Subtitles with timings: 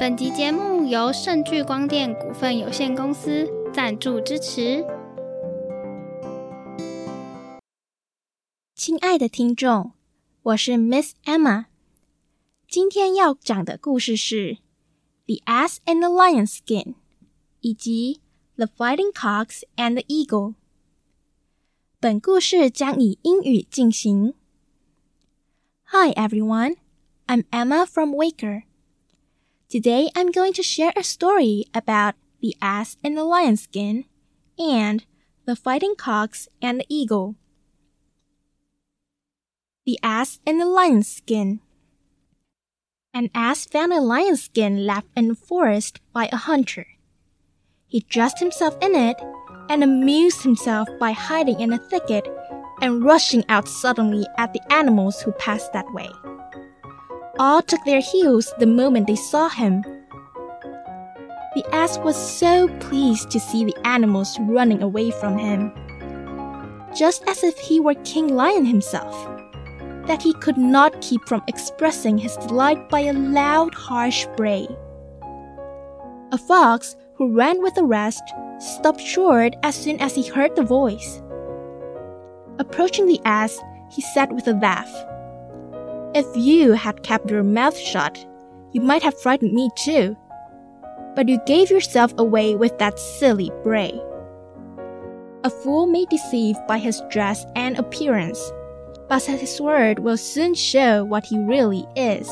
[0.00, 4.82] 本集节目由胜巨光电股份有限公司赞助支持。
[8.74, 9.92] 亲爱的听众，
[10.40, 11.66] 我是 Miss Emma。
[12.66, 14.56] 今天要讲的故事是
[15.26, 16.84] 《The Ass and the Lion Skin》，
[17.60, 18.22] 以及
[18.56, 20.52] 《The Fighting Cocks and the Eagle》。
[22.00, 24.32] 本故事将以英语进行。
[25.88, 26.76] Hi everyone,
[27.26, 28.62] I'm Emma from Waker.
[29.70, 34.04] Today I'm going to share a story about the ass and the lion skin
[34.58, 35.04] and
[35.46, 37.36] the fighting cocks and the eagle.
[39.86, 41.60] The ass and the lion skin.
[43.14, 46.88] An ass found a lion skin left in the forest by a hunter.
[47.86, 49.22] He dressed himself in it
[49.68, 52.26] and amused himself by hiding in a thicket
[52.82, 56.10] and rushing out suddenly at the animals who passed that way
[57.40, 59.80] all took their heels the moment they saw him.
[61.54, 65.72] The ass was so pleased to see the animals running away from him,
[66.94, 69.14] just as if he were King Lion himself,
[70.06, 74.68] that he could not keep from expressing his delight by a loud, harsh bray.
[76.32, 78.22] A fox, who ran with the rest,
[78.58, 81.22] stopped short as soon as he heard the voice.
[82.58, 83.58] Approaching the ass,
[83.90, 84.92] he said with a laugh,
[86.14, 88.24] if you had kept your mouth shut,
[88.72, 90.16] you might have frightened me too.
[91.14, 94.00] But you gave yourself away with that silly bray.
[95.44, 98.52] A fool may deceive by his dress and appearance,
[99.08, 102.28] but his word will soon show what he really is.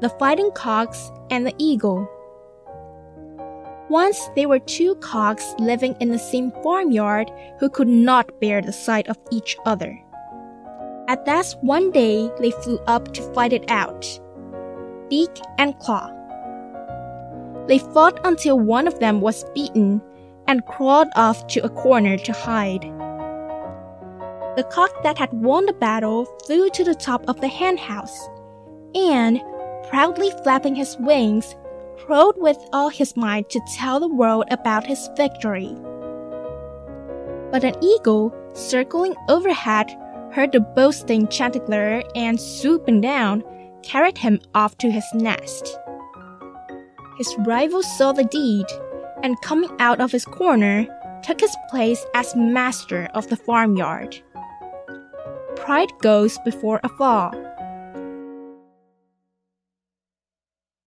[0.00, 2.08] The Fighting Cocks and the Eagle.
[3.88, 8.72] Once there were two cocks living in the same farmyard who could not bear the
[8.72, 9.96] sight of each other.
[11.08, 14.04] At last one day they flew up to fight it out.
[15.08, 16.10] Beak and claw.
[17.68, 20.02] They fought until one of them was beaten
[20.48, 22.82] and crawled off to a corner to hide.
[24.56, 28.28] The cock that had won the battle flew to the top of the henhouse
[28.96, 29.40] and,
[29.88, 31.54] proudly flapping his wings,
[31.98, 35.72] crowed with all his might to tell the world about his victory.
[37.52, 39.94] But an eagle, circling overhead,
[40.32, 43.42] heard the boasting chanticleer and swooping down,
[43.82, 45.78] carried him off to his nest.
[47.18, 48.66] His rival saw the deed,
[49.22, 50.86] and coming out of his corner,
[51.22, 54.22] took his place as master of the farmyard.
[55.56, 57.32] Pride goes before a fall.